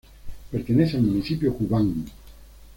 Pertenece 0.49 0.97
al 0.97 1.03
municipio 1.03 1.53
Kubán. 1.53 2.05